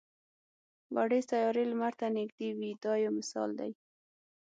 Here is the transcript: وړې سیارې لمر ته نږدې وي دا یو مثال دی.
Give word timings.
وړې 0.95 1.19
سیارې 1.29 1.63
لمر 1.71 1.93
ته 1.99 2.07
نږدې 2.17 2.49
وي 2.57 2.71
دا 2.83 2.93
یو 3.03 3.11
مثال 3.19 3.49
دی. 3.59 3.71